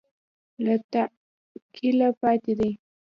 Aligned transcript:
له 0.63 0.73
تعقله 0.91 2.07
پاتې 2.21 2.53
دي 2.59 2.71